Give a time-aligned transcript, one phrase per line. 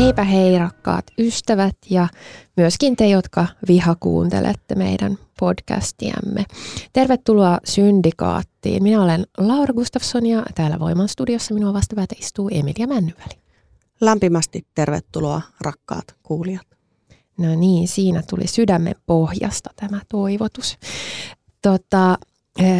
[0.00, 2.08] Heipä hei rakkaat ystävät ja
[2.56, 6.44] myöskin te, jotka viha kuuntelette meidän podcastiamme.
[6.92, 8.82] Tervetuloa Syndikaattiin.
[8.82, 13.40] Minä olen Laura Gustafsson ja täällä Voiman studiossa minua vastapäätä istuu Emilia Männyväli.
[14.00, 16.66] Lämpimästi tervetuloa rakkaat kuulijat.
[17.38, 20.78] No niin, siinä tuli sydämen pohjasta tämä toivotus.
[21.62, 22.18] Tota,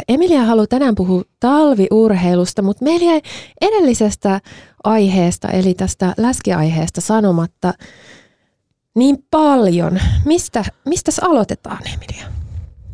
[0.08, 3.20] Emilia haluaa tänään puhua talviurheilusta, mutta meillä jäi
[3.60, 4.40] edellisestä
[4.84, 7.74] aiheesta, eli tästä läskiaiheesta sanomatta
[8.94, 10.00] niin paljon.
[10.24, 12.26] Mistä, mistä aloitetaan, Emilia?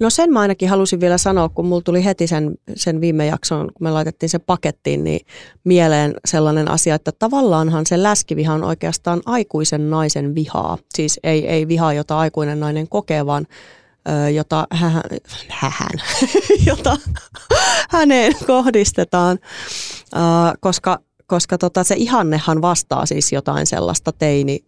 [0.00, 3.60] No sen mä ainakin halusin vielä sanoa, kun mulla tuli heti sen, sen viime jakson,
[3.60, 5.20] kun me laitettiin se pakettiin, niin
[5.64, 10.78] mieleen sellainen asia, että tavallaanhan se läskiviha on oikeastaan aikuisen naisen vihaa.
[10.94, 13.46] Siis ei, ei vihaa, jota aikuinen nainen kokee, vaan
[14.34, 15.02] jota, hän,
[15.48, 15.90] hän,
[16.66, 16.96] jota
[17.90, 19.38] häneen kohdistetaan,
[20.60, 24.64] koska, koska tota, se ihannehan vastaa siis jotain sellaista teini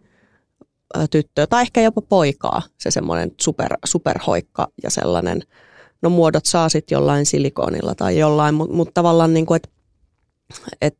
[1.11, 5.41] tyttöä tai ehkä jopa poikaa, se semmoinen super, superhoikka ja sellainen,
[6.01, 9.69] no muodot saa sitten jollain silikonilla tai jollain, mutta mut tavallaan niin kuin, että
[10.81, 10.97] et,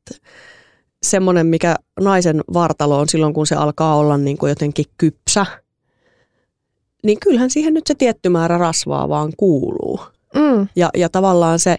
[1.04, 5.46] semmoinen, mikä naisen vartalo on silloin, kun se alkaa olla niin kuin jotenkin kypsä,
[7.04, 10.00] niin kyllähän siihen nyt se tietty määrä rasvaa vaan kuuluu.
[10.36, 10.68] Mm.
[10.76, 11.78] Ja, ja tavallaan se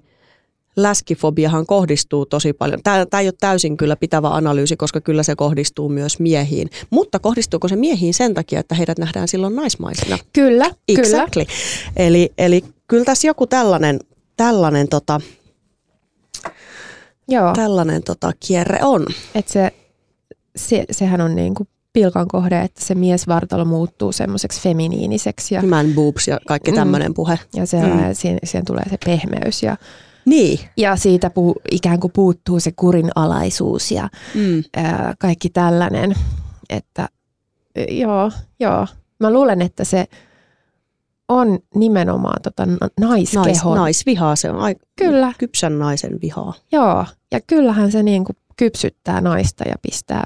[0.77, 2.81] läskifobiahan kohdistuu tosi paljon.
[2.85, 6.71] Tämä, tämä ei ole täysin kyllä pitävä analyysi, koska kyllä se kohdistuu myös miehiin.
[6.91, 10.19] Mutta kohdistuuko se miehiin sen takia, että heidät nähdään silloin naismaisina?
[10.33, 11.45] Kyllä, exactly.
[11.45, 11.57] kyllä.
[11.97, 14.01] Eli, eli kyllä tässä joku tällainen,
[14.37, 15.21] tällainen, tota,
[17.29, 17.53] Joo.
[17.55, 19.07] tällainen tota, kierre on.
[19.35, 19.73] Et se,
[20.57, 25.55] se, sehän on niin kuin pilkan kohde, että se miesvartalo muuttuu semmoiseksi feminiiniseksi.
[25.55, 27.39] Ja, Man boobs ja kaikki tämmöinen mm, puhe.
[27.55, 27.93] Ja se, mm.
[28.13, 29.77] siihen, siihen tulee se pehmeys ja,
[30.25, 30.61] niin.
[30.77, 34.65] ja siitä puu, ikään kuin puuttuu se kurinalaisuus ja mm.
[34.77, 36.15] ää, kaikki tällainen.
[36.71, 37.09] Että
[37.91, 38.31] joo,
[38.61, 38.87] joo.
[39.21, 40.07] Mä luulen, että se
[41.29, 42.67] on nimenomaan tota
[43.01, 43.47] naiskehon.
[43.47, 45.33] Nais, naisvihaa, se on aika Kyllä.
[45.39, 46.55] kypsän naisen vihaa.
[46.73, 50.25] Joo, ja kyllähän se niin kuin kypsyttää naista ja pistää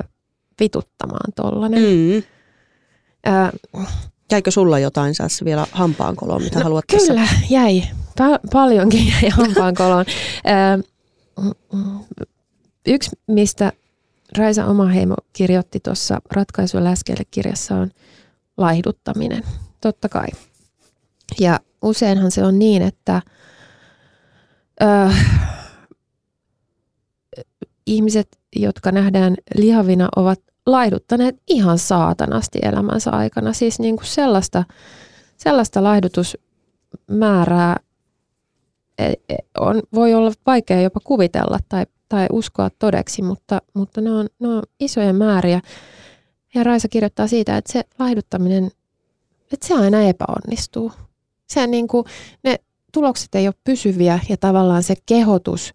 [0.61, 1.83] vituttamaan tollanen.
[1.83, 2.23] Mm.
[3.33, 3.53] Äh,
[4.33, 7.37] Jäikö sulla jotain säässä vielä hampaankoloon, mitä no, haluat Kyllä, tässä?
[7.51, 7.83] jäi.
[8.21, 10.05] Pa- paljonkin jäi hampaankoloon.
[12.87, 13.73] yksi, mistä
[14.39, 17.91] Raisa Omaheimo kirjoitti tuossa Ratkaisu läskeelle kirjassa on
[18.57, 19.43] laihduttaminen,
[19.81, 20.27] totta kai.
[21.41, 23.23] Ja useinhan se on niin, että
[24.83, 25.27] äh,
[27.87, 33.53] ihmiset, jotka nähdään lihavina, ovat laihduttaneet ihan saatanasti elämänsä aikana.
[33.53, 34.65] Siis niin kuin sellaista,
[35.37, 37.77] sellaista laihdutusmäärää
[38.99, 44.11] e, e, on, voi olla vaikea jopa kuvitella tai, tai uskoa todeksi, mutta, mutta ne,
[44.11, 45.61] on, ne on isoja määriä.
[46.55, 48.71] Ja Raisa kirjoittaa siitä, että se laihduttaminen,
[49.53, 50.93] että se aina epäonnistuu.
[51.49, 52.05] Se niin kuin,
[52.45, 52.59] ne
[52.93, 55.73] tulokset ei ole pysyviä ja tavallaan se kehotus,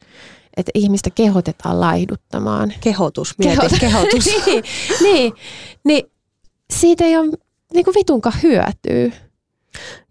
[0.58, 2.74] että ihmistä kehotetaan laihduttamaan.
[2.82, 3.80] Kehotus, mieti, Kehot.
[3.80, 4.26] kehotus.
[4.26, 4.64] niin,
[5.04, 5.34] niin,
[5.84, 6.12] niin,
[6.74, 7.38] siitä ei ole
[7.74, 9.12] niin kuin vitunka hyötyä.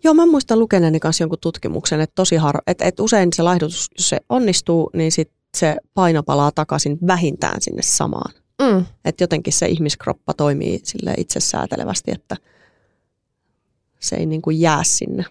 [0.04, 3.88] Joo, mä muistan lukeneeni kanssa jonkun tutkimuksen, että, tosi har- että, että usein se laihdutus,
[3.98, 8.32] jos se onnistuu, niin sit se paino palaa takaisin vähintään sinne samaan.
[8.62, 8.86] Mm.
[9.04, 12.36] Että jotenkin se ihmiskroppa toimii sille itsesäätelevästi, että
[14.00, 15.24] se ei niin kuin jää sinne.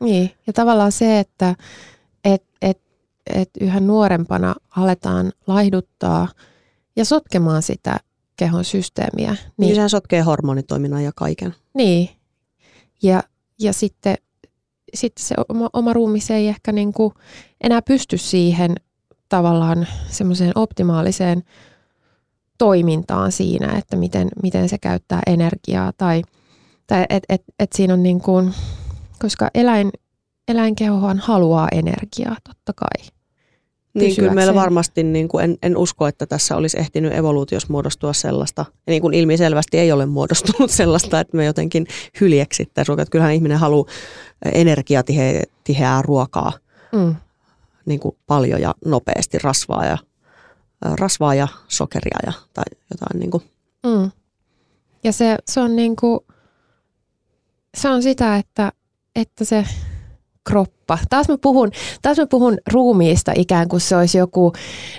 [0.00, 1.54] Niin, ja tavallaan se, että
[2.24, 2.80] et, et
[3.34, 6.28] että yhä nuorempana aletaan laihduttaa
[6.96, 8.00] ja sotkemaan sitä
[8.36, 9.30] kehon systeemiä.
[9.30, 11.54] Niin, niin sehän sotkee hormonitoiminnan ja kaiken.
[11.74, 12.08] Niin.
[13.02, 13.22] Ja,
[13.60, 14.16] ja sitten,
[14.94, 17.14] sitten se oma, oma ruumi ei ehkä niin kuin
[17.60, 18.74] enää pysty siihen
[19.28, 21.42] tavallaan semmoiseen optimaaliseen
[22.58, 26.22] toimintaan siinä, että miten, miten se käyttää energiaa tai,
[26.86, 28.54] tai että et, et siinä on niin kuin,
[29.18, 29.90] koska eläin,
[30.48, 33.10] eläinkehohan haluaa energiaa, totta kai.
[33.94, 38.12] Niin kyllä meillä varmasti, niin kuin en, en usko, että tässä olisi ehtinyt evoluutios muodostua
[38.12, 41.86] sellaista, ja niin kuin ilmiselvästi ei ole muodostunut sellaista, että me jotenkin
[42.20, 43.10] hyljeksittäisiin ruokaa.
[43.10, 43.90] Kyllähän ihminen haluaa
[44.54, 46.52] energiatiheää ruokaa
[46.92, 47.16] Mm.
[47.86, 49.98] niin kuin paljon ja nopeasti, rasvaa ja,
[50.82, 53.42] rasvaa ja sokeria ja, tai jotain niin kuin,
[53.86, 54.10] Mm.
[55.04, 56.26] Ja se, se on niinku,
[57.76, 58.72] se on sitä, että,
[59.16, 59.64] että se
[60.44, 60.98] kroppa.
[61.10, 61.70] Taas mä puhun,
[62.02, 64.52] taas mä puhun ruumiista ikään kuin se olisi joku,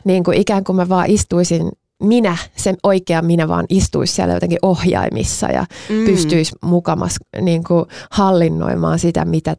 [0.04, 1.72] niin kuin ikään kuin mä vaan istuisin
[2.04, 6.06] minä, se oikea minä vaan istuisi siellä jotenkin ohjaimissa ja mm.
[6.06, 9.58] pystyisi mukamas niin kuin hallinnoimaan sitä, mitä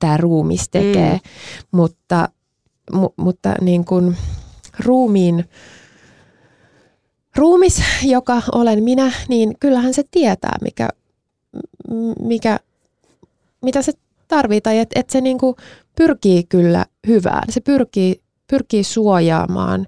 [0.00, 1.12] tämä ruumis tekee.
[1.12, 1.20] Mm.
[1.72, 2.28] Mutta,
[2.92, 4.16] mu, mutta niin kuin
[4.78, 5.44] ruumiin,
[7.36, 10.88] ruumis, joka olen minä, niin kyllähän se tietää, mikä,
[12.20, 12.60] mikä,
[13.62, 13.92] mitä se
[14.36, 14.60] tarvitsee.
[14.60, 15.56] Tai että et se niinku
[15.96, 17.42] pyrkii kyllä hyvään.
[17.48, 19.86] Se pyrkii, pyrkii suojaamaan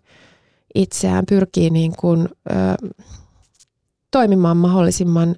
[0.74, 2.26] itseään, pyrkii niinku, ö,
[4.10, 5.36] toimimaan mahdollisimman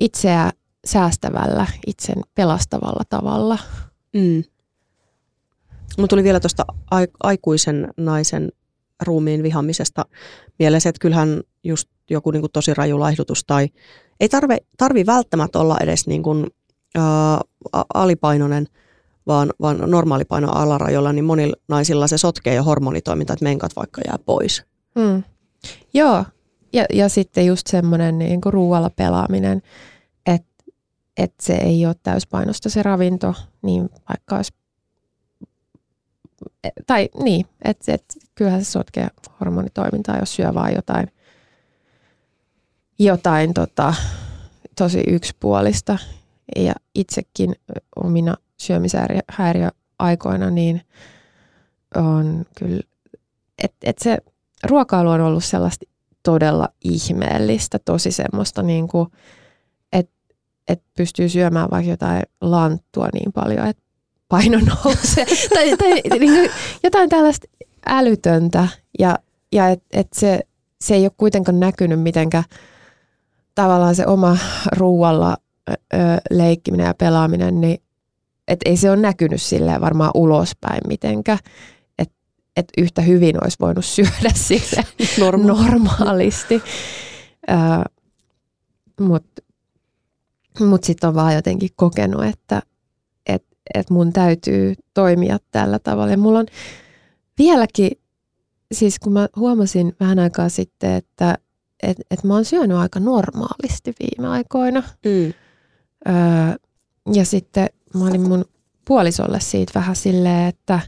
[0.00, 0.50] itseä
[0.84, 3.58] säästävällä, itsen pelastavalla tavalla.
[4.12, 4.44] Mm.
[5.96, 6.64] Mulla tuli vielä tuosta
[7.22, 8.52] aikuisen naisen
[9.02, 10.04] ruumiin vihamisesta
[10.58, 13.68] mieleen se, että kyllähän just joku niin tosi raju laihdutus tai
[14.20, 16.22] ei tarvi, tarvi välttämättä olla edes niin
[16.94, 17.40] ää,
[17.94, 18.66] alipainoinen,
[19.26, 24.18] vaan, vaan normaalipaino alarajoilla, niin monilla naisilla se sotkee jo hormonitoiminta, että menkat vaikka jää
[24.26, 24.62] pois.
[24.94, 25.22] Mm.
[25.94, 26.24] Joo,
[26.72, 29.62] ja, ja sitten just semmoinen niin ruualla pelaaminen,
[30.26, 30.54] että
[31.16, 34.52] et se ei ole täyspainosta se ravinto, niin vaikka olisi
[36.86, 38.04] tai niin, että et,
[38.34, 39.08] kyllähän se sotkee
[39.40, 41.12] hormonitoimintaa, jos syö vaan jotain,
[42.98, 43.94] jotain tota,
[44.76, 45.98] tosi yksipuolista.
[46.56, 47.54] Ja itsekin
[47.96, 50.80] omina syömishäiriöaikoina, niin
[51.96, 52.82] on kyllä,
[53.62, 54.18] että et se
[54.62, 55.86] ruokailu on ollut sellaista
[56.22, 59.08] todella ihmeellistä, tosi semmoista niin kuin,
[59.92, 60.14] että
[60.68, 63.82] et pystyy syömään vaikka jotain lanttua niin paljon, että
[64.28, 65.26] paino nousee.
[65.54, 66.50] tai, tai niin kuin
[66.82, 67.46] jotain tällaista
[67.86, 68.68] älytöntä.
[68.98, 69.18] Ja,
[69.52, 70.40] ja että et se,
[70.80, 72.44] se ei ole kuitenkaan näkynyt mitenkään
[73.54, 74.36] tavallaan se oma
[74.76, 75.36] ruualla
[76.30, 77.78] leikkiminen ja pelaaminen, niin
[78.48, 81.38] et ei se ole näkynyt silleen varmaan ulospäin mitenkään.
[81.98, 82.14] Että
[82.56, 84.84] et yhtä hyvin olisi voinut syödä sille
[85.18, 86.62] Norma- normaalisti.
[89.00, 89.42] Mutta
[90.60, 92.62] mut sitten on vaan jotenkin kokenut, että
[93.74, 96.10] että mun täytyy toimia tällä tavalla.
[96.10, 96.46] Ja mulla on
[97.38, 97.90] vieläkin,
[98.72, 101.38] siis kun mä huomasin vähän aikaa sitten, että
[101.82, 104.82] et, et mä oon syönyt aika normaalisti viime aikoina.
[105.04, 105.32] Mm.
[106.08, 106.14] Öö,
[107.14, 108.44] ja sitten mä olin mun
[108.84, 110.80] puolisolle siitä vähän silleen, että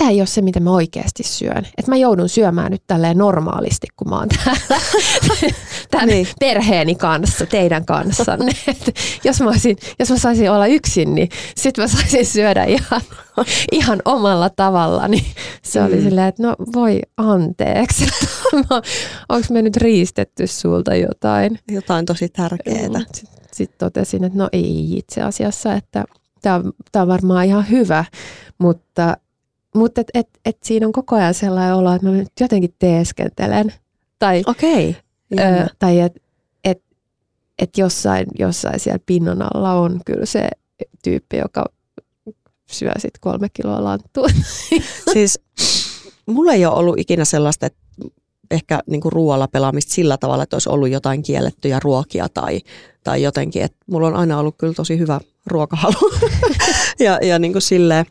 [0.00, 1.66] tämä ei ole se, mitä mä oikeasti syön.
[1.78, 4.82] Että mä joudun syömään nyt tälleen normaalisti, kun mä oon täällä
[5.90, 6.26] tämän niin.
[6.40, 8.52] perheeni kanssa, teidän kanssanne.
[8.68, 8.94] Et
[9.24, 13.00] jos, mä olisin, jos mä saisin olla yksin, niin sit mä saisin syödä ihan,
[13.72, 15.08] ihan omalla tavalla.
[15.08, 15.26] Niin
[15.62, 16.02] se oli mm.
[16.02, 18.06] silleen, että no voi anteeksi.
[19.28, 21.58] Onko me nyt riistetty sulta jotain?
[21.70, 23.00] Jotain tosi tärkeää.
[23.14, 26.04] Sitten sit totesin, että no ei itse asiassa, että
[26.42, 26.56] tämä
[27.02, 28.04] on, varmaan ihan hyvä,
[28.58, 29.16] mutta
[29.74, 33.72] mutta et, et, et siinä on koko ajan sellainen olo, että mä nyt jotenkin teeskentelen.
[34.18, 34.94] Tai, okay.
[35.38, 36.20] ö, tai että
[36.64, 36.82] et,
[37.58, 40.48] et jossain, jossain siellä pinnon alla on kyllä se
[41.02, 41.64] tyyppi, joka
[42.70, 44.26] syö sit kolme kiloa lanttua.
[45.12, 45.40] Siis
[46.26, 47.78] mulla ei ole ollut ikinä sellaista, että
[48.50, 52.60] ehkä niinku ruoalla pelaamista sillä tavalla, että olisi ollut jotain kiellettyjä ruokia tai,
[53.04, 53.62] tai jotenkin.
[53.62, 56.12] Et mulla on aina ollut kyllä tosi hyvä ruokahalu.
[56.98, 58.06] ja ja niinku silleen,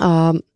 [0.00, 0.51] uh,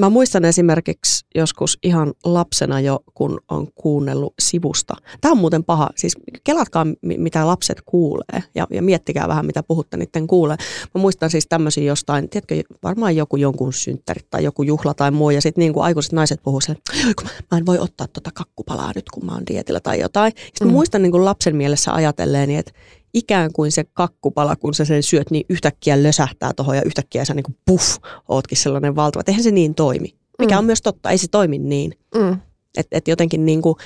[0.00, 4.94] Mä muistan esimerkiksi joskus ihan lapsena jo, kun on kuunnellut sivusta.
[5.20, 5.90] Tämä on muuten paha.
[5.96, 10.56] Siis kelatkaa, mitä lapset kuulee ja, ja miettikää vähän, mitä puhutte niiden kuulee.
[10.94, 15.30] Mä muistan siis tämmöisiä jostain, tiedätkö, varmaan joku jonkun synttärit tai joku juhla tai muu.
[15.30, 16.76] Ja sitten niin kuin aikuiset naiset puhuu sen,
[17.16, 20.32] kun mä en voi ottaa tota kakkupalaa nyt, kun mä oon dietillä tai jotain.
[20.36, 20.72] Sitten mä mm.
[20.72, 22.72] muistan niin kuin lapsen mielessä ajatelleen, että
[23.16, 27.34] ikään kuin se kakkupala, kun sä sen syöt, niin yhtäkkiä lösähtää tuohon ja yhtäkkiä sä
[27.34, 27.96] niin kuin puff,
[28.28, 29.22] ootkin sellainen valtava.
[29.26, 30.14] Eihän se niin toimi.
[30.38, 30.58] Mikä mm.
[30.58, 31.98] on myös totta, ei se toimi niin.
[32.14, 32.40] Mm.
[32.76, 33.76] Että et jotenkin niin kuin,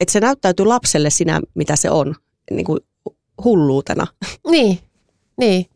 [0.00, 2.14] että se näyttäytyy lapselle sinä, mitä se on,
[2.50, 2.80] niin kuin
[3.44, 4.06] hulluutena.
[4.50, 4.78] Niin,
[5.36, 5.66] niin.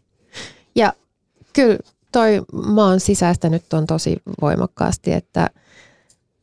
[0.75, 0.93] Ja
[1.53, 1.79] kyllä
[2.13, 2.43] toi
[2.75, 5.51] mä oon sisäistänyt ton tosi voimakkaasti, että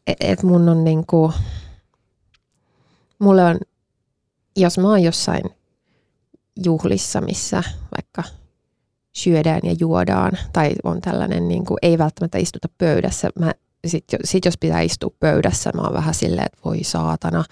[0.08, 1.34] et, et mun on niin kuin,
[3.20, 3.58] mulle on
[4.56, 5.44] jos mä oon jossain
[6.66, 7.64] juhlissa, missä
[7.98, 8.24] vaikka
[9.14, 13.30] syödään ja juodaan, tai on tällainen, niin kuin, ei välttämättä istuta pöydässä.
[13.40, 13.54] Mä,
[13.86, 17.44] sit, sit jos pitää istua pöydässä, mä oon vähän silleen, että voi saatana,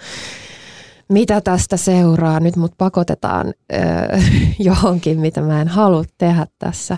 [1.10, 3.82] mitä tästä seuraa, nyt mut pakotetaan öö,
[4.60, 6.98] johonkin, mitä mä en halua tehdä tässä.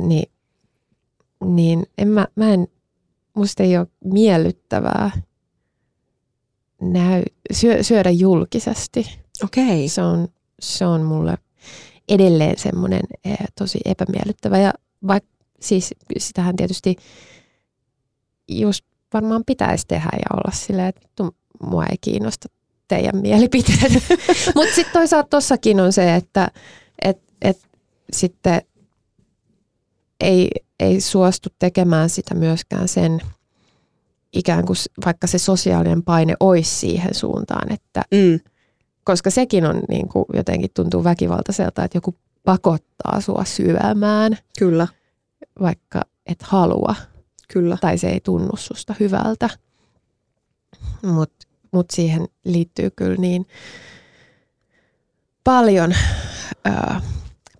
[0.00, 0.22] Ni,
[1.44, 2.68] niin en mä, mä en,
[3.36, 5.10] musta ei ole miellyttävää
[6.92, 7.22] näy,
[7.52, 9.18] syö, syödä julkisesti.
[9.44, 9.88] Okei.
[9.88, 10.28] Se on,
[10.60, 11.38] se on mulle
[12.08, 14.58] edelleen semmoinen eh, tosi epämiellyttävä.
[14.58, 14.72] Ja
[15.06, 16.96] vaikka siis sitähän tietysti
[18.48, 21.24] just varmaan pitäisi tehdä ja olla silleen, että
[21.62, 22.48] mua ei kiinnosta
[22.88, 23.92] teidän mielipiteet.
[24.54, 26.50] Mutta sitten toisaalta tossakin on se, että
[27.04, 27.58] et, et
[28.12, 28.62] sitten
[30.20, 30.50] ei,
[30.80, 33.20] ei suostu tekemään sitä myöskään sen
[34.34, 38.40] ikään kuin vaikka se sosiaalinen paine olisi siihen suuntaan, että mm.
[39.04, 42.14] koska sekin on niin kuin jotenkin tuntuu väkivaltaiselta, että joku
[42.44, 44.38] pakottaa sua syömään.
[44.58, 44.88] Kyllä.
[45.60, 46.94] Vaikka et halua.
[47.52, 47.78] Kyllä.
[47.80, 49.50] Tai se ei tunnu susta hyvältä.
[51.02, 53.46] Mutta mut siihen liittyy kyllä niin
[55.44, 55.94] paljon,
[56.66, 57.02] äh,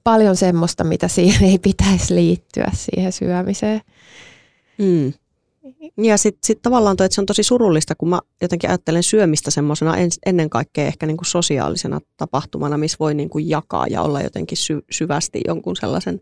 [0.05, 3.81] paljon semmoista, mitä siihen ei pitäisi liittyä siihen syömiseen.
[4.79, 5.13] Mm.
[5.97, 9.51] Ja sitten sit tavallaan toi, että se on tosi surullista, kun mä jotenkin ajattelen syömistä
[9.51, 14.03] semmoisena en, ennen kaikkea ehkä niin kuin sosiaalisena tapahtumana, missä voi niin kuin jakaa ja
[14.03, 16.21] olla jotenkin sy, syvästi jonkun sellaisen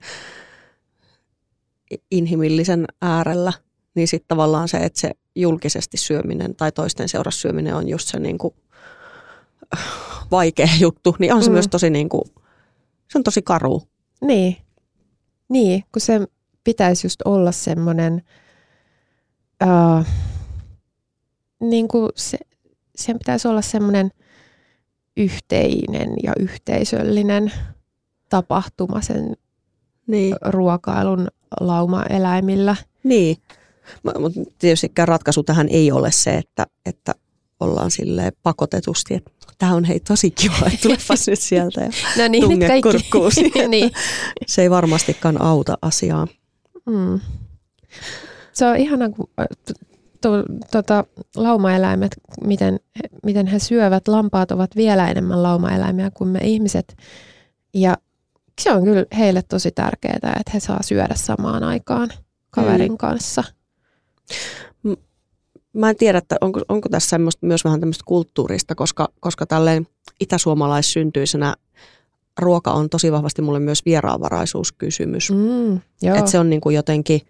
[2.11, 3.53] inhimillisen äärellä.
[3.95, 8.21] Niin sitten tavallaan se, että se julkisesti syöminen tai toisten seurassa syöminen on just se
[8.21, 8.55] niin kuin
[10.31, 11.53] vaikea juttu, niin on se mm.
[11.53, 12.23] myös tosi niin kuin,
[13.09, 13.83] se on tosi karu.
[14.21, 14.57] Niin,
[15.49, 16.21] niin kun se
[16.65, 18.23] pitäisi just olla semmoinen–
[19.63, 20.07] uh,
[21.61, 22.39] niin kuin se,
[22.97, 24.11] sen pitäisi olla semmoinen
[25.17, 27.53] yhteinen ja yhteisöllinen
[28.29, 29.37] tapahtuma sen
[30.07, 30.37] niin.
[30.43, 31.29] ruokailun
[31.61, 32.77] lauma-eläimillä.
[33.05, 33.37] Niin,
[34.19, 37.15] mutta tietysti ratkaisu tähän ei ole se, että, että
[37.61, 41.87] ollaan sille pakotetusti, että tämä on hei tosi kiva, että tulepas nyt sieltä ja
[42.19, 42.69] no niin, tunge
[43.69, 43.91] niin.
[44.47, 46.27] Se ei varmastikaan auta asiaa.
[46.87, 47.21] Mm.
[48.53, 49.29] Se on ihana, kun
[50.21, 50.31] to,
[50.71, 51.05] tota,
[51.37, 52.13] laumaeläimet,
[52.45, 52.81] miten,
[53.23, 54.09] miten he syövät.
[54.09, 56.97] Lampaat ovat vielä enemmän laumaeläimiä kuin me ihmiset.
[57.75, 57.97] Ja
[58.61, 62.11] se on kyllä heille tosi tärkeää, että he saa syödä samaan aikaan
[62.51, 62.99] kaverin mm.
[62.99, 63.45] kanssa.
[65.73, 69.87] Mä en tiedä, että onko, onko tässä myös vähän tämmöistä kulttuurista, koska, koska tälleen
[70.21, 71.55] itäsuomalaissyntyisenä
[72.39, 75.31] ruoka on tosi vahvasti mulle myös vieraanvaraisuuskysymys.
[75.31, 77.21] Mm, että se on niin kuin jotenkin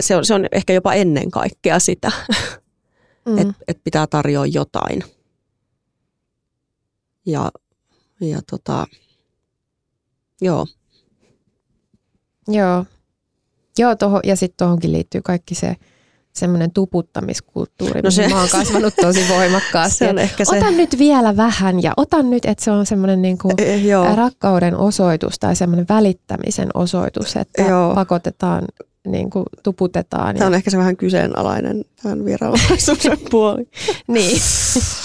[0.00, 2.12] se on, se on ehkä jopa ennen kaikkea sitä,
[3.26, 3.38] mm.
[3.38, 5.04] että et pitää tarjoa jotain.
[7.26, 7.50] Ja,
[8.20, 8.86] ja tota,
[10.40, 10.66] joo.
[12.48, 12.84] Joo.
[13.78, 15.76] Joo, toho, ja sitten tuohonkin liittyy kaikki se
[16.32, 19.98] semmoinen tuputtamiskulttuuri, no se, mä oon kasvanut tosi voimakkaasti.
[20.04, 20.56] Se on ehkä se.
[20.56, 25.38] Otan nyt vielä vähän ja otan nyt, että se on semmoinen niinku e, rakkauden osoitus
[25.38, 27.94] tai semmoinen välittämisen osoitus, että Joo.
[27.94, 28.64] pakotetaan
[29.06, 30.36] niin kuin tuputetaan.
[30.36, 30.56] Tämä on ja...
[30.56, 33.68] ehkä se vähän kyseenalainen tämän virallisuuden puoli.
[34.08, 34.40] niin.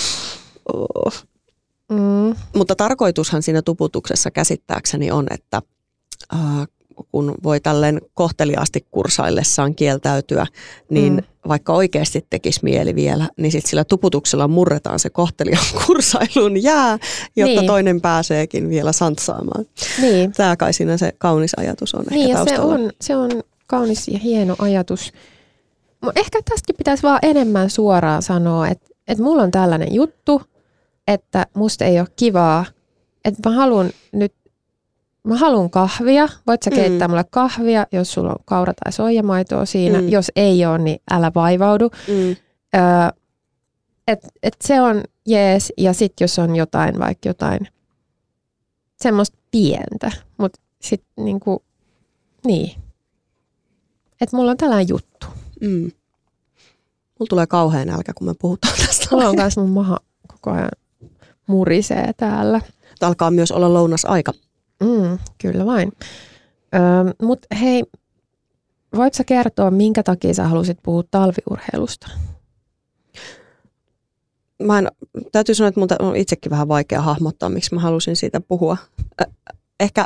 [0.73, 1.13] oh.
[1.91, 2.35] mm.
[2.55, 5.61] Mutta tarkoitushan siinä tuputuksessa käsittääkseni on, että
[6.33, 6.67] äh,
[7.11, 10.47] kun voi tälleen kohteliaasti kursaillessaan kieltäytyä,
[10.89, 11.47] niin mm.
[11.47, 16.99] vaikka oikeasti tekisi mieli vielä, niin sitten sillä tuputuksella murretaan se kohteliaan kursailun jää,
[17.35, 17.67] jotta niin.
[17.67, 19.65] toinen pääseekin vielä santsaamaan.
[20.01, 20.31] Niin.
[20.31, 22.77] Tämä kai siinä se kaunis ajatus on niin, ehkä taustalla.
[22.77, 25.13] Se on, se on kaunis ja hieno ajatus.
[26.15, 30.41] Ehkä tästäkin pitäisi vaan enemmän suoraan sanoa, että, että mulla on tällainen juttu,
[31.07, 32.65] että musta ei ole kivaa,
[33.25, 34.33] että mä haluan nyt,
[35.23, 37.11] mä haluan kahvia, voit sä keittää mm.
[37.11, 40.09] mulle kahvia, jos sulla on kaura- tai soijamaitoa siinä, mm.
[40.09, 41.89] jos ei ole, niin älä vaivaudu.
[42.07, 42.35] Mm.
[42.75, 43.09] Öö,
[44.07, 47.67] et, et se on jees, ja sitten jos on jotain, vaikka jotain
[48.97, 51.63] semmoista pientä, mutta sitten niinku,
[52.45, 52.71] niin,
[54.21, 55.27] että mulla on tällainen juttu.
[55.61, 55.91] Mm.
[57.19, 59.07] Mulla tulee kauhean nälkä, kun me puhutaan tästä.
[59.11, 60.69] Mulla on myös mun maha koko ajan
[61.47, 62.61] murisee täällä.
[62.99, 64.33] Tämä alkaa myös olla lounasaika.
[64.79, 65.91] Mm, kyllä vain.
[66.75, 67.83] Öö, Mutta hei,
[68.95, 72.07] voit sä kertoa, minkä takia sä halusit puhua talviurheilusta?
[74.63, 74.87] Mä en,
[75.31, 78.77] täytyy sanoa, että mun on itsekin vähän vaikea hahmottaa, miksi mä halusin siitä puhua.
[79.79, 80.05] Ehkä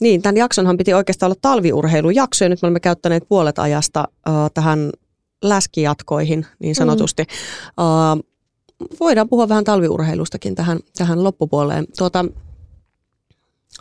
[0.00, 4.50] niin, tämän jaksonhan piti oikeastaan olla talviurheilujakso ja nyt me olemme käyttäneet puolet ajasta uh,
[4.54, 4.90] tähän
[5.44, 7.22] läskijatkoihin niin sanotusti.
[7.22, 7.84] Mm.
[7.84, 8.30] Uh,
[9.00, 11.86] voidaan puhua vähän talviurheilustakin tähän, tähän loppupuoleen.
[11.98, 12.24] Tuota,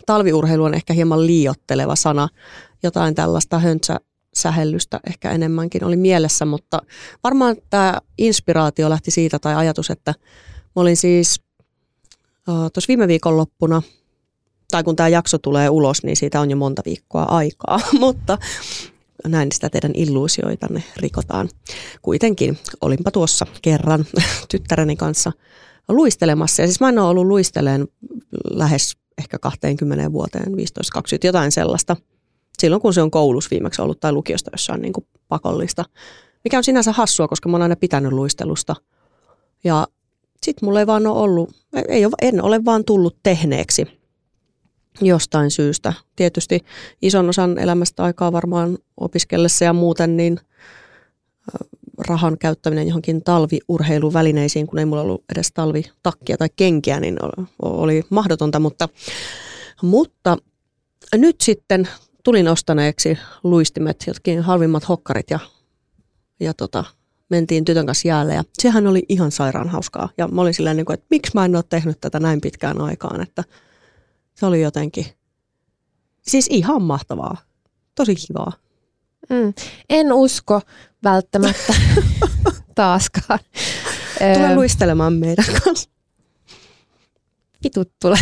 [0.06, 2.30] talviurheilu on ehkä hieman liiotteleva sana.
[2.84, 6.82] Jotain tällaista höntsäsähellystä ehkä enemmänkin oli mielessä, mutta
[7.24, 10.14] varmaan tämä inspiraatio lähti siitä tai ajatus, että
[10.76, 11.42] mä olin siis
[12.50, 13.82] uh, tuossa viime viikonloppuna,
[14.72, 18.38] tai kun tämä jakso tulee ulos, niin siitä on jo monta viikkoa aikaa, mutta
[19.28, 21.50] näin sitä teidän illuusioitanne rikotaan.
[22.02, 24.06] Kuitenkin olinpa tuossa kerran
[24.52, 25.32] tyttäreni kanssa
[25.90, 26.62] luistelemassa.
[26.62, 27.88] Ja siis mä en ole ollut luisteleen
[28.50, 30.52] lähes ehkä 20 vuoteen, 15-20,
[31.24, 31.96] jotain sellaista.
[32.60, 35.86] Silloin kun se on koulussa viimeksi ollut tai lukiosta jossain niin kuin pakollista.
[36.44, 38.76] Mikä on sinänsä hassua, koska mä oon aina pitänyt luistelusta.
[39.64, 39.88] Ja
[40.44, 41.50] sit mulla ei vaan ole ollut,
[41.88, 43.99] ei en ole vaan tullut tehneeksi
[45.02, 45.94] jostain syystä.
[46.16, 46.60] Tietysti
[47.02, 50.40] ison osan elämästä aikaa varmaan opiskellessa ja muuten, niin
[52.08, 57.18] rahan käyttäminen johonkin talviurheiluvälineisiin, kun ei mulla ollut edes talvitakkia tai kenkiä, niin
[57.62, 58.90] oli mahdotonta, mutta,
[59.82, 60.38] mutta
[61.16, 61.88] nyt sitten
[62.24, 65.40] tulin ostaneeksi luistimet, jotkin halvimmat hokkarit ja,
[66.40, 66.84] ja tota,
[67.30, 70.10] mentiin tytön kanssa jäälle ja sehän oli ihan sairaan hauskaa.
[70.18, 72.82] Ja mä olin silleen, niin kuin, että miksi mä en ole tehnyt tätä näin pitkään
[72.82, 73.44] aikaan, että
[74.40, 75.06] se oli jotenkin,
[76.22, 77.38] siis ihan mahtavaa,
[77.96, 78.52] tosi kivaa.
[79.30, 79.54] Mm.
[79.90, 80.62] En usko
[81.04, 81.74] välttämättä
[82.76, 83.40] taaskaan.
[84.34, 85.90] Tule luistelemaan meidän kanssa.
[87.64, 88.18] Vitut tule.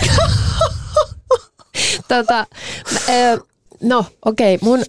[2.08, 2.46] tota,
[3.82, 4.84] no okei, okay, mun ö,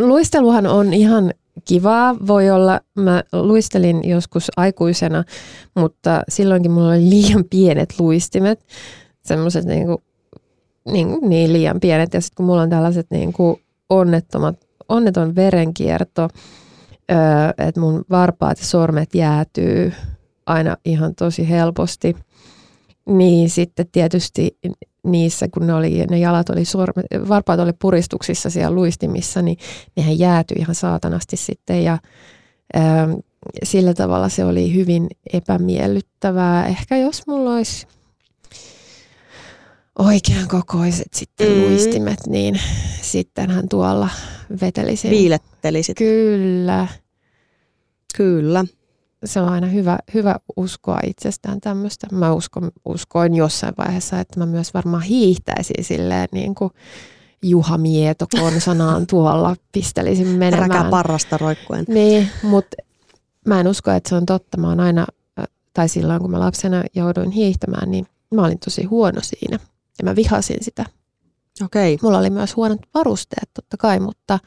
[0.00, 2.16] luisteluhan on ihan kivaa.
[2.26, 5.24] Voi olla, mä luistelin joskus aikuisena,
[5.74, 8.66] mutta silloinkin mulla oli liian pienet luistimet.
[9.28, 10.02] Semmoiset niinku,
[10.92, 12.14] niin, niin liian pienet.
[12.14, 16.28] Ja sitten kun mulla on tällaiset niinku onnettomat onneton verenkierto,
[17.58, 19.92] että mun varpaat ja sormet jäätyy
[20.46, 22.16] aina ihan tosi helposti.
[23.06, 24.58] Niin sitten tietysti
[25.04, 29.56] niissä, kun ne, oli, ne jalat oli sormet, varpaat oli puristuksissa siellä luistimissa, niin
[29.96, 31.98] nehän jäätyi ihan saatanasti sitten ja
[32.74, 33.08] ää,
[33.62, 36.66] sillä tavalla se oli hyvin epämiellyttävää.
[36.66, 37.86] Ehkä jos mulla olisi
[39.98, 41.62] oikean kokoiset sitten mm.
[41.62, 42.60] luistimet, niin
[43.02, 44.08] sittenhän tuolla
[44.60, 45.10] vetelisin.
[45.10, 45.96] Viilettelisit.
[45.98, 46.86] Kyllä.
[48.16, 48.64] Kyllä.
[49.24, 52.06] Se on aina hyvä, hyvä uskoa itsestään tämmöistä.
[52.12, 56.70] Mä uskon, uskoin jossain vaiheessa, että mä myös varmaan hiihtäisin silleen niin kuin
[57.42, 60.70] Juha Mieto konsanaan tuolla, pistelisin menemään.
[60.70, 61.84] Räkä parrasta roikkuen.
[61.88, 62.76] Niin, mutta
[63.46, 64.56] mä en usko, että se on totta.
[64.56, 65.06] Mä oon aina,
[65.72, 69.58] tai silloin kun mä lapsena jouduin hiihtämään, niin mä olin tosi huono siinä.
[69.98, 70.84] Ja mä vihasin sitä.
[71.64, 71.98] Okei.
[72.02, 74.38] Mulla oli myös huonot varusteet totta kai, mutta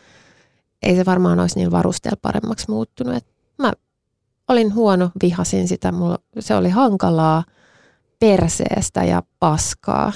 [0.83, 3.15] ei se varmaan olisi niin varusteella paremmaksi muuttunut.
[3.15, 3.25] Et
[3.59, 3.73] mä
[4.47, 5.91] olin huono, vihasin sitä.
[5.91, 7.43] Mulla, se oli hankalaa
[8.19, 10.11] perseestä ja paskaa.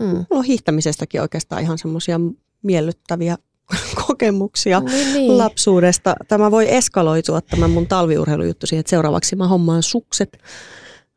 [0.00, 0.06] Mm.
[0.06, 2.20] Mulla on hiihtämisestäkin oikeastaan ihan semmoisia
[2.62, 3.36] miellyttäviä
[4.06, 5.38] kokemuksia niin, niin.
[5.38, 6.14] lapsuudesta.
[6.28, 10.38] Tämä voi eskaloitua tämä mun talviurheilujuttu siihen, että seuraavaksi mä hommaan sukset.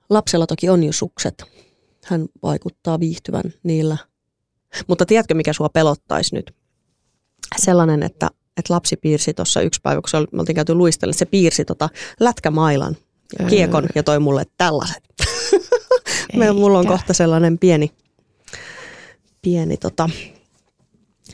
[0.09, 1.43] Lapsella toki on jo sukset.
[2.09, 3.97] Hän vaikuttaa viihtyvän niillä
[4.87, 6.55] mutta tiedätkö, mikä sua pelottaisi nyt?
[7.57, 11.65] Sellainen, että, että lapsi piirsi tuossa yksi päivä, kun me oltiin käyty luistella, se piirsi
[11.65, 12.97] tota lätkämailan
[13.39, 15.03] ja kiekon ja toi mulle tällaiset.
[16.35, 17.91] Me, mulla on kohta sellainen pieni,
[19.41, 20.09] pieni tota,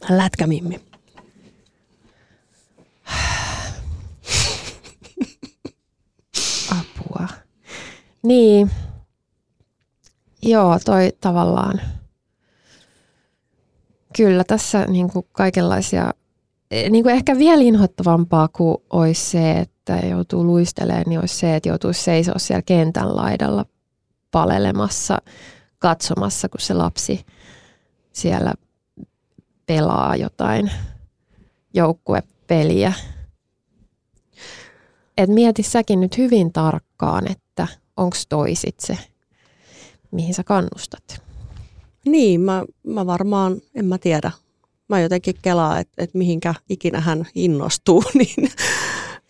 [0.10, 0.80] lätkämimmi.
[6.72, 7.28] Apua.
[8.24, 8.72] Niin.
[10.42, 11.82] Joo, toi tavallaan
[14.16, 16.14] Kyllä, tässä niin kuin kaikenlaisia,
[16.72, 21.56] e, niin kuin ehkä vielä inhottavampaa kuin olisi se, että joutuu luistelemaan, niin olisi se,
[21.56, 23.66] että joutuisi seisoa siellä kentän laidalla
[24.32, 25.18] palelemassa,
[25.80, 27.26] katsomassa, kun se lapsi
[28.12, 28.54] siellä
[29.66, 30.72] pelaa jotain
[31.74, 32.94] joukkuepeliä.
[35.18, 37.68] Et mieti säkin nyt hyvin tarkkaan, että
[37.98, 38.98] onko toisit se,
[40.12, 41.22] mihin sä kannustat.
[42.06, 44.32] Niin, mä, mä varmaan, en mä tiedä.
[44.90, 48.52] Mä jotenkin kelaa, että et mihinkä ikinä hän innostuu, niin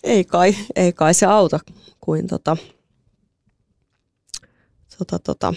[0.03, 1.59] ei kai, ei kai se auta
[2.01, 2.57] kuin tota,
[4.97, 5.53] tota, tota,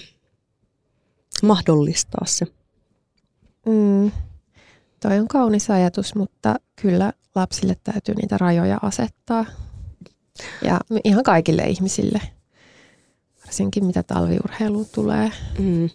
[1.43, 2.47] mahdollistaa se.
[3.67, 4.11] Mm.
[5.01, 9.45] Toi on kaunis ajatus, mutta kyllä lapsille täytyy niitä rajoja asettaa.
[10.63, 12.21] Ja ihan kaikille ihmisille,
[13.49, 15.33] varsinkin mitä talviurheiluun tulee.
[15.59, 15.91] Mm.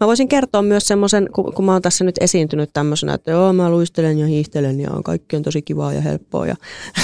[0.00, 3.52] Mä voisin kertoa myös semmoisen, kun, kun mä oon tässä nyt esiintynyt tämmöisenä, että joo
[3.52, 6.56] mä luistelen ja hiihtelen ja kaikki on tosi kivaa ja helppoa ja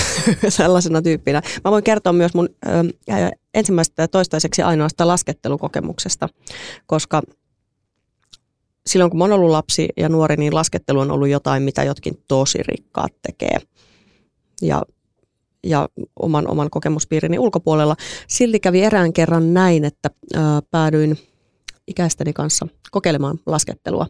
[0.49, 1.42] sellaisena tyyppinä.
[1.64, 2.70] Mä voin kertoa myös mun ö,
[3.55, 6.29] ensimmäistä ja toistaiseksi ainoasta laskettelukokemuksesta,
[6.87, 7.23] koska
[8.87, 12.14] silloin kun mä oon ollut lapsi ja nuori, niin laskettelu on ollut jotain, mitä jotkin
[12.29, 13.59] tosi rikkaat tekee.
[14.62, 14.83] Ja
[15.64, 17.96] ja oman, oman kokemuspiirini ulkopuolella.
[18.29, 21.18] Silti kävi erään kerran näin, että ää, päädyin
[21.87, 24.07] ikäisteni kanssa kokeilemaan laskettelua.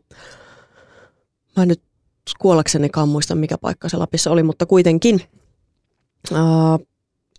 [1.56, 1.82] Mä nyt
[2.38, 5.22] kuollaksenikaan muista, mikä paikka se Lapissa oli, mutta kuitenkin
[6.32, 6.78] ää,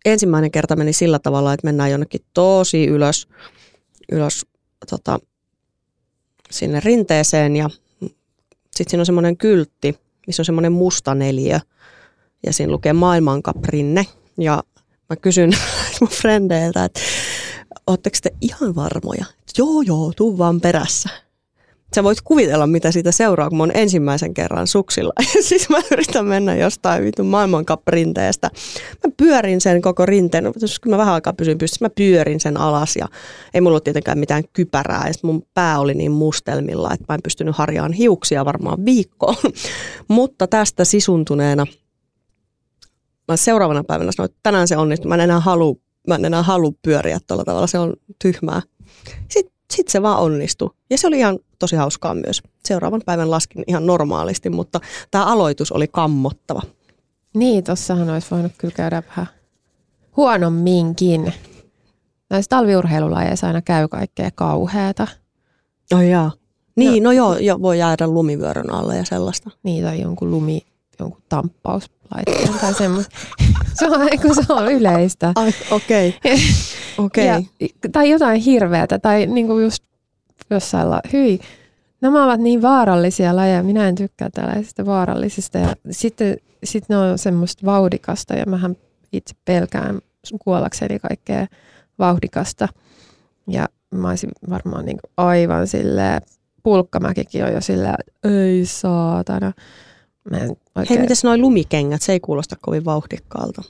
[0.06, 3.28] ensimmäinen kerta meni sillä tavalla, että mennään jonnekin tosi ylös,
[4.12, 4.46] ylös
[4.90, 5.20] tota,
[6.52, 7.70] sinne rinteeseen ja
[8.76, 11.60] sitten siinä on semmoinen kyltti, missä on semmoinen musta neliö
[12.46, 14.06] ja siinä lukee maailmankaprinne
[14.40, 14.64] ja
[15.10, 15.52] mä kysyn
[16.02, 17.00] mun frendeiltä, että
[17.88, 19.26] ootteko te ihan varmoja?
[19.58, 21.10] Joo, joo, tuu vaan perässä.
[21.96, 25.14] Sä voit kuvitella, mitä siitä seuraa, kun mä oon ensimmäisen kerran suksilla.
[25.50, 28.50] siis mä yritän mennä jostain vitun maailmankaprinteestä.
[29.04, 30.44] Mä pyörin sen koko rinteen.
[30.44, 33.08] No, kun mä vähän aikaa pysyin pystyssä, mä pyörin sen alas ja
[33.54, 35.08] ei mulla ollut tietenkään mitään kypärää.
[35.08, 39.36] Ja mun pää oli niin mustelmilla, että mä en pystynyt harjaan hiuksia varmaan viikkoon.
[40.08, 41.66] Mutta tästä sisuntuneena
[43.28, 45.10] mä seuraavana päivänä sanoin, että tänään se onnistuu.
[45.10, 45.76] Mä en enää halua
[46.08, 48.62] mä en enää halua pyöriä tuolla tavalla, se on tyhmää.
[49.30, 50.70] Sitten sit se vaan onnistui.
[50.90, 52.44] Ja se oli ihan tosi hauskaa myös.
[52.66, 54.80] Seuraavan päivän laskin ihan normaalisti, mutta
[55.12, 56.62] tämä aloitus oli kammottava.
[57.36, 59.28] Niin, tossahan olisi voinut kyllä käydä vähän
[60.18, 61.34] huonomminkin.
[62.30, 65.08] Näissä talviurheilulajeissa aina käy kaikkea kauheata.
[65.94, 66.32] Oh jaa.
[66.76, 69.50] Niin, no, no joo, jo, voi jäädä lumivyörön alle ja sellaista.
[69.64, 70.62] Niin, tai jonkun lumi,
[71.00, 71.22] jonkun
[72.10, 73.16] tamppausplaitteen tai semmoista.
[73.80, 75.34] se, on, kun se on yleistä.
[75.72, 76.16] Okei.
[76.98, 77.28] Okay.
[77.28, 77.44] okay.
[77.92, 79.84] tai jotain hirveätä, tai niinku just
[80.50, 81.40] jossain la, hyi,
[82.02, 85.58] nämä ovat niin vaarallisia lajeja, minä en tykkää tällaisista vaarallisista.
[85.58, 88.76] Ja sitten sit ne on semmoista vauhdikasta, ja mähän
[89.14, 90.00] itse pelkään
[90.44, 91.48] kuollakseni kaikkea
[92.00, 92.68] vauhdikasta.
[93.48, 96.22] Ja mä olisin varmaan niin aivan silleen,
[96.64, 99.52] pulkkamäkikin on jo silleen, ei saatana.
[100.32, 100.88] Mä en oikein...
[100.90, 102.02] Hei, mitäs noin lumikengät?
[102.02, 103.64] Se ei kuulosta kovin vauhdikkaalta.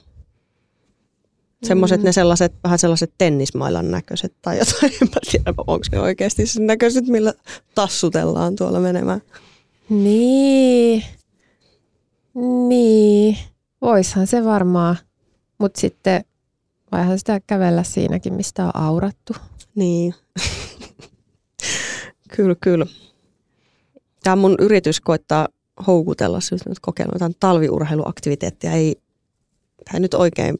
[1.62, 2.04] Semmoiset mm.
[2.04, 6.66] ne sellaiset, vähän sellaiset tennismailan näköiset tai jotain, en mä tiedä, onko ne oikeasti sen
[6.66, 7.32] näköiset, millä
[7.74, 9.22] tassutellaan tuolla menemään.
[9.88, 11.04] Niin,
[12.68, 13.38] niin,
[13.82, 14.96] voishan se varmaan,
[15.58, 16.24] mutta sitten
[16.92, 19.32] voihan sitä kävellä siinäkin, mistä on aurattu.
[19.74, 20.14] Niin,
[22.36, 22.86] kyllä, kyllä.
[24.22, 25.48] Tämä mun yritys koittaa
[25.86, 28.96] houkutella, siis nyt kokeilla jotain talviurheiluaktiviteettia, ei,
[29.94, 30.58] ei nyt oikein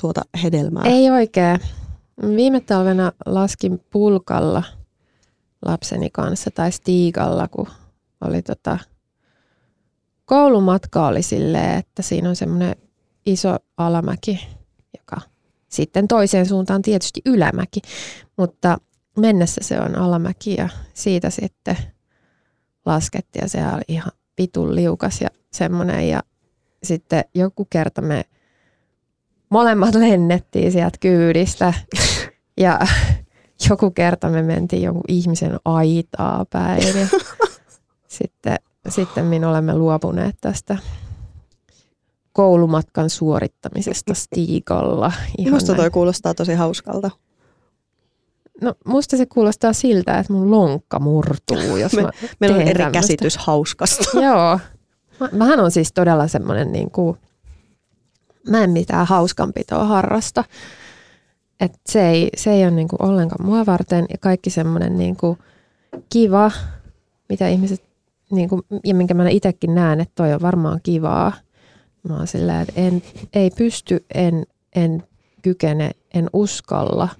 [0.00, 0.82] tuota hedelmää.
[0.84, 1.60] Ei oikein.
[2.36, 4.62] Viime talvena laskin pulkalla
[5.66, 7.66] lapseni kanssa tai stiigalla, kun
[8.20, 8.78] oli tota,
[10.24, 12.76] koulumatka oli silleen, että siinä on semmoinen
[13.26, 14.48] iso alamäki,
[14.98, 15.16] joka
[15.68, 17.80] sitten toiseen suuntaan tietysti ylämäki,
[18.36, 18.78] mutta
[19.18, 21.76] mennessä se on alamäki ja siitä sitten
[22.90, 26.08] laskettiin ja se oli ihan pitun liukas ja semmoinen.
[26.08, 26.22] Ja
[26.82, 28.24] sitten joku kerta me
[29.50, 31.74] molemmat lennettiin sieltä kyydistä
[32.60, 32.78] ja
[33.70, 36.98] joku kerta me mentiin jonkun ihmisen aitaa päin.
[37.00, 37.06] Ja
[38.08, 38.56] sitten,
[38.88, 40.78] sitten minä olemme luopuneet tästä
[42.32, 45.12] koulumatkan suorittamisesta Stiikolla.
[45.38, 47.10] Minusta toi kuulostaa tosi hauskalta.
[48.60, 52.72] No musta se kuulostaa siltä, että mun lonkka murtuu, jos Me, mä Meillä on eri
[52.72, 52.92] tämmöstä.
[52.92, 54.04] käsitys hauskasta.
[54.26, 54.60] Joo.
[55.20, 57.16] Mä, mähän on siis todella semmoinen, niin kuin,
[58.48, 60.44] mä en mitään hauskanpitoa harrasta.
[61.60, 65.16] Et se, ei, se ei ole niin kuin ollenkaan mua varten ja kaikki semmoinen niin
[65.16, 65.38] kuin
[66.12, 66.50] kiva,
[67.28, 67.82] mitä ihmiset,
[68.30, 71.32] niin kuin, ja minkä mä itsekin näen, että toi on varmaan kivaa.
[72.08, 73.02] Mä oon sillä, että en,
[73.34, 74.46] ei pysty, en,
[74.76, 75.02] en
[75.42, 77.08] kykene, en uskalla–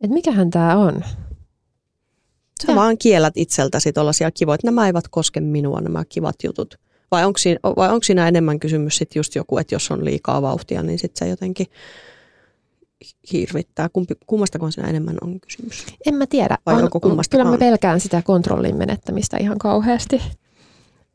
[0.00, 1.04] että mikähän tämä on.
[2.66, 2.76] Sä ja.
[2.76, 6.74] vaan kiellät itseltäsi tuollaisia kivoja, että nämä eivät koske minua, nämä kivat jutut.
[7.10, 10.42] Vai onko siinä, vai onko siinä enemmän kysymys sitten just joku, että jos on liikaa
[10.42, 11.66] vauhtia, niin sitten se jotenkin
[13.32, 13.88] hirvittää.
[13.88, 15.86] Kumpi, kummastakohan siinä enemmän on kysymys?
[16.06, 16.58] En mä tiedä.
[16.66, 20.22] Vai on, onko Kyllä mä pelkään sitä kontrollin menettämistä ihan kauheasti.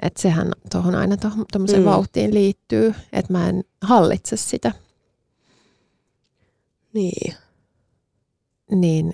[0.01, 1.17] Että sehän tuohon aina
[1.51, 1.85] tuommoiseen mm.
[1.85, 4.71] vauhtiin liittyy, että mä en hallitse sitä.
[6.93, 7.35] Niin
[8.71, 9.13] niin,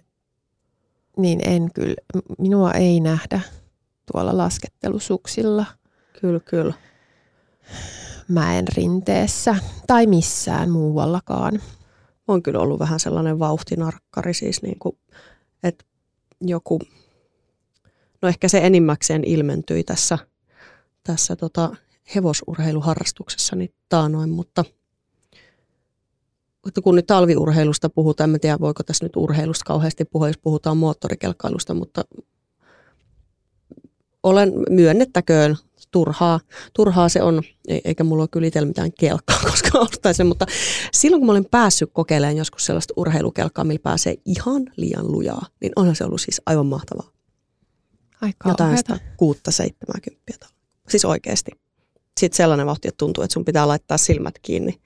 [1.18, 1.96] niin en kyllä,
[2.38, 3.42] minua ei nähdä
[4.12, 5.66] tuolla laskettelusuksilla.
[6.22, 6.74] Kyllä, kyllä.
[8.28, 9.56] Mäen rinteessä
[9.88, 11.62] tai missään muuallakaan.
[12.28, 14.98] On kyllä ollut vähän sellainen vauhtinarkkari, siis niin kuin,
[15.64, 15.86] että
[16.42, 16.80] joku
[18.22, 20.18] No ehkä se enimmäkseen ilmentyi tässä,
[21.04, 21.76] tässä tota
[22.16, 24.66] hevosurheiluharrastuksessani taanoin, mutta
[26.84, 31.74] kun nyt talviurheilusta puhutaan, en tiedä voiko tässä nyt urheilusta kauheasti puhua, jos puhutaan moottorikelkkailusta,
[31.74, 32.04] mutta
[34.24, 35.58] olen myönnettäköön
[35.91, 36.39] turhaa,
[36.74, 40.45] turhaa se on, e- eikä mulla ole kyllä itsellä mitään kelkkaa, koska ottaisin, mutta
[40.91, 45.71] silloin kun mä olen päässyt kokeilemaan joskus sellaista urheilukelkkaa, millä pääsee ihan liian lujaa, niin
[45.76, 47.12] onhan se ollut siis aivan mahtavaa.
[48.21, 50.36] Aika Jotain sitä kuutta, seitsemääkymppiä.
[50.89, 51.52] Siis oikeasti.
[52.19, 54.82] Sitten sellainen vauhti, että tuntuu, että sun pitää laittaa silmät kiinni,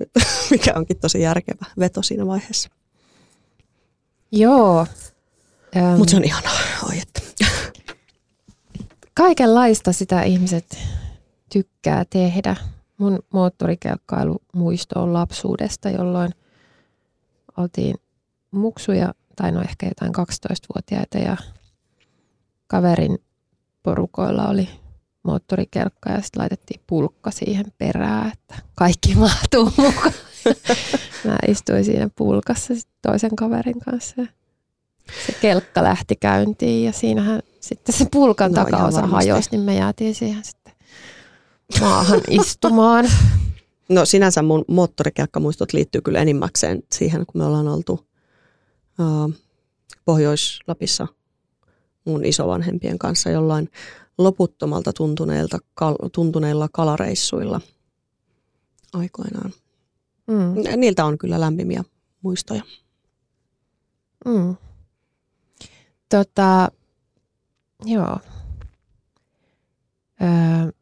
[0.50, 2.68] mikä onkin tosi järkevä veto siinä vaiheessa.
[4.32, 4.86] Joo.
[5.96, 6.58] Mutta se on ihanaa.
[6.88, 7.20] Oi, että.
[9.14, 10.78] Kaikenlaista sitä ihmiset
[11.52, 12.56] tykkää tehdä.
[12.98, 16.32] Mun moottorikelkkailu-muisto on lapsuudesta, jolloin
[17.56, 17.96] oltiin
[18.50, 21.36] muksuja, tai no ehkä jotain 12-vuotiaita, ja
[22.66, 23.18] kaverin
[23.82, 24.68] porukoilla oli
[25.26, 30.12] moottorikelkka ja sitten laitettiin pulkka siihen perään, että kaikki mahtuu mukaan.
[31.24, 34.14] Mä istuin siinä pulkassa toisen kaverin kanssa.
[35.26, 40.14] Se kelkka lähti käyntiin ja siinähän sitten se pulkan no, takaosa hajosi, niin me jäätiin
[40.14, 40.72] siihen sitten
[41.80, 43.08] maahan istumaan.
[43.88, 47.92] No sinänsä mun moottorikelkkamuistot liittyy kyllä enimmäkseen siihen, kun me ollaan oltu
[49.00, 49.34] uh,
[50.04, 51.06] Pohjois-Lapissa
[52.04, 53.70] mun isovanhempien kanssa jollain
[54.18, 57.60] loputtomalta tuntuneilta, kal, tuntuneilla kalareissuilla
[58.92, 59.52] aikoinaan.
[60.26, 60.54] Mm.
[60.80, 61.84] Niiltä on kyllä lämpimiä
[62.22, 62.62] muistoja.
[64.24, 64.56] Mm.
[66.08, 66.68] Tota,
[67.84, 68.18] joo.
[70.22, 70.72] Öö.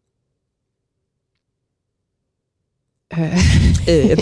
[3.18, 3.36] Öö.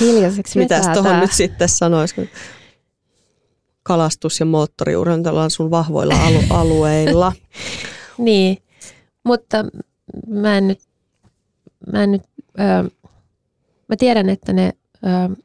[0.00, 2.30] Hiljaiseksi Mitäs tuohon nyt sitten sanoisi?
[3.82, 7.32] kalastus- ja moottoriurheilu on sun vahvoilla alu- alueilla.
[8.24, 8.58] niin,
[9.24, 9.64] mutta
[10.26, 10.80] mä en nyt,
[11.92, 12.22] mä, en nyt
[12.60, 12.90] ö,
[13.88, 14.72] mä tiedän, että ne
[15.04, 15.36] ö,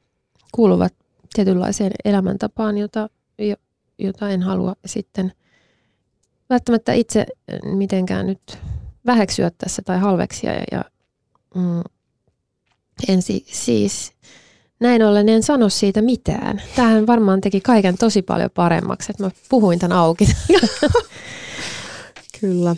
[0.51, 0.93] kuuluvat
[1.33, 3.09] tietynlaiseen elämäntapaan, jota,
[3.99, 5.31] jota en halua sitten
[6.49, 7.25] välttämättä itse
[7.63, 8.57] mitenkään nyt
[9.05, 10.53] väheksyä tässä tai halveksia.
[10.53, 10.85] Ja, ja
[11.55, 11.83] mm,
[13.07, 14.13] en si, siis
[14.79, 16.61] näin ollen en sano siitä mitään.
[16.75, 20.25] Tähän varmaan teki kaiken tosi paljon paremmaksi, että mä puhuin tämän auki.
[22.41, 22.75] Kyllä.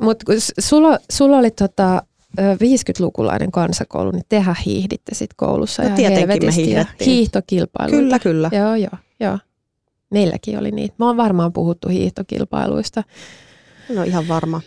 [0.00, 2.02] Mutta sulla, sulla oli tota
[2.40, 5.82] 50-lukulainen kansakoulu, niin tehän hiihditte sitten koulussa.
[5.82, 7.10] No ja tietenkin me hiihdettiin.
[7.10, 7.98] Hiihtokilpailuita.
[7.98, 8.50] Kyllä, kyllä.
[8.52, 9.38] Joo, joo, joo.
[10.10, 10.94] Meilläkin oli niitä.
[10.98, 13.04] Mä oon varmaan puhuttu hiihtokilpailuista.
[13.94, 14.60] No ihan varma.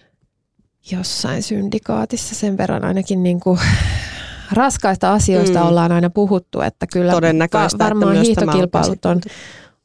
[0.91, 3.59] Jossain syndikaatissa sen verran ainakin niin kuin
[4.51, 5.67] raskaista asioista mm.
[5.67, 9.21] ollaan aina puhuttu, että kyllä va- varmaan että hiihtokilpailut on,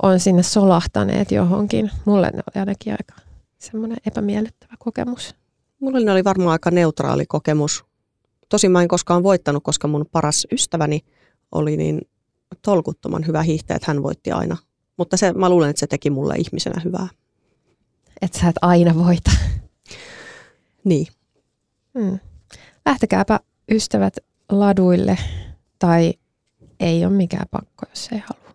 [0.02, 1.90] on sinne solahtaneet johonkin.
[2.04, 3.27] Mulle ne oli ainakin aika
[3.58, 5.34] semmoinen epämiellyttävä kokemus.
[5.80, 7.84] Mulle ne oli varmaan aika neutraali kokemus.
[8.48, 11.00] Tosin mä en koskaan voittanut, koska mun paras ystäväni
[11.52, 12.00] oli niin
[12.62, 14.56] tolkuttoman hyvä hiihtäjä, että hän voitti aina.
[14.96, 17.08] Mutta se, mä luulen, että se teki mulle ihmisenä hyvää.
[18.22, 19.30] Että sä et aina voita.
[20.84, 21.06] Niin.
[21.98, 22.18] Hmm.
[22.86, 23.40] Lähtekääpä
[23.70, 24.16] ystävät
[24.48, 25.18] laduille
[25.78, 26.14] tai
[26.80, 28.47] ei ole mikään pakko, jos ei halua.